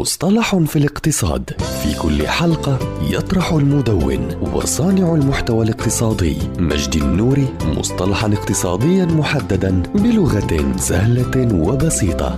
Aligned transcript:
مصطلح 0.00 0.56
في 0.56 0.76
الاقتصاد. 0.76 1.50
في 1.82 1.98
كل 1.98 2.28
حلقة 2.28 2.78
يطرح 3.10 3.52
المدون 3.52 4.28
وصانع 4.54 5.14
المحتوى 5.14 5.64
الاقتصادي 5.64 6.36
مجد 6.58 7.02
النوري 7.02 7.48
مصطلحا 7.64 8.32
اقتصاديا 8.32 9.04
محددا 9.04 9.82
بلغة 9.94 10.76
سهلة 10.76 11.54
وبسيطة. 11.54 12.36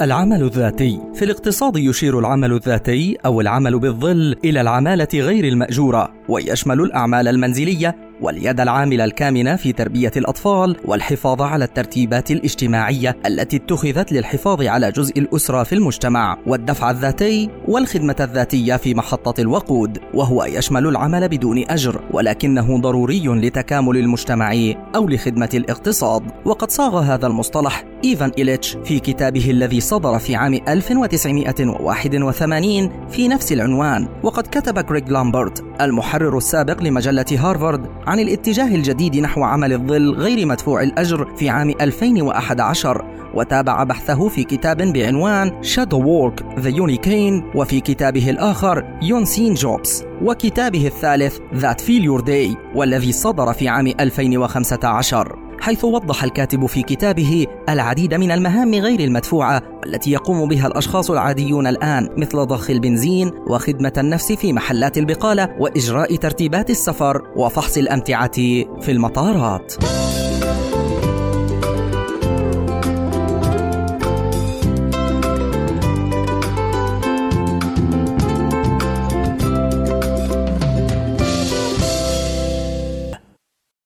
العمل 0.00 0.42
الذاتي. 0.42 1.00
في 1.14 1.24
الاقتصاد 1.24 1.76
يشير 1.76 2.18
العمل 2.18 2.52
الذاتي 2.52 3.16
أو 3.26 3.40
العمل 3.40 3.78
بالظل 3.78 4.36
إلى 4.44 4.60
العمالة 4.60 5.08
غير 5.14 5.44
المأجورة 5.44 6.12
ويشمل 6.28 6.80
الأعمال 6.80 7.28
المنزلية 7.28 8.05
واليد 8.20 8.60
العاملة 8.60 9.04
الكامنة 9.04 9.56
في 9.56 9.72
تربية 9.72 10.10
الأطفال 10.16 10.76
والحفاظ 10.84 11.42
على 11.42 11.64
الترتيبات 11.64 12.30
الاجتماعية 12.30 13.16
التي 13.26 13.56
اتخذت 13.56 14.12
للحفاظ 14.12 14.62
على 14.62 14.92
جزء 14.92 15.18
الأسرة 15.18 15.62
في 15.62 15.74
المجتمع 15.74 16.38
والدفع 16.46 16.90
الذاتي 16.90 17.50
والخدمة 17.68 18.16
الذاتية 18.20 18.76
في 18.76 18.94
محطة 18.94 19.40
الوقود 19.40 19.98
وهو 20.14 20.44
يشمل 20.44 20.86
العمل 20.86 21.28
بدون 21.28 21.64
أجر 21.68 22.00
ولكنه 22.10 22.80
ضروري 22.80 23.26
لتكامل 23.26 23.96
المجتمع 23.96 24.54
أو 24.94 25.08
لخدمة 25.08 25.50
الاقتصاد 25.54 26.22
وقد 26.44 26.70
صاغ 26.70 26.98
هذا 26.98 27.26
المصطلح. 27.26 27.84
إيفان 28.04 28.32
إليتش 28.38 28.76
في 28.84 28.98
كتابه 28.98 29.50
الذي 29.50 29.80
صدر 29.80 30.18
في 30.18 30.36
عام 30.36 30.60
1981 30.68 32.90
في 33.10 33.28
نفس 33.28 33.52
العنوان. 33.52 34.08
وقد 34.22 34.46
كتب 34.46 34.78
غريغ 34.78 35.08
لامبرت 35.08 35.64
المحرر 35.80 36.36
السابق 36.36 36.82
لمجلة 36.82 37.24
هارفارد 37.30 37.86
عن 38.06 38.20
الاتجاه 38.20 38.74
الجديد 38.74 39.16
نحو 39.16 39.42
عمل 39.42 39.72
الظل 39.72 40.14
غير 40.14 40.46
مدفوع 40.46 40.82
الأجر 40.82 41.36
في 41.36 41.48
عام 41.48 41.74
2011 41.80 43.04
وتابع 43.34 43.84
بحثه 43.84 44.28
في 44.28 44.44
كتاب 44.44 44.92
بعنوان 44.92 45.62
Shadow 45.62 45.98
Work 45.98 46.62
The 46.62 46.76
Unicane 46.76 47.56
وفي 47.56 47.80
كتابه 47.80 48.30
الآخر 48.30 48.84
يونسين 49.02 49.54
جوبس 49.54 50.04
وكتابه 50.22 50.86
الثالث 50.86 51.38
That 51.38 51.80
Failure 51.80 52.24
Day 52.24 52.56
والذي 52.74 53.12
صدر 53.12 53.52
في 53.52 53.68
عام 53.68 53.86
2015 54.00 55.45
حيث 55.66 55.84
وضح 55.84 56.24
الكاتب 56.24 56.66
في 56.66 56.82
كتابه 56.82 57.46
العديد 57.68 58.14
من 58.14 58.30
المهام 58.30 58.74
غير 58.74 59.00
المدفوعة 59.00 59.62
التي 59.86 60.10
يقوم 60.10 60.48
بها 60.48 60.66
الأشخاص 60.66 61.10
العاديون 61.10 61.66
الآن 61.66 62.08
مثل 62.16 62.46
ضخ 62.46 62.70
البنزين 62.70 63.30
وخدمة 63.46 63.92
النفس 63.98 64.32
في 64.32 64.52
محلات 64.52 64.98
البقالة 64.98 65.56
وإجراء 65.58 66.16
ترتيبات 66.16 66.70
السفر 66.70 67.22
وفحص 67.36 67.76
الأمتعة 67.76 68.36
في 68.80 68.88
المطارات. 68.88 69.74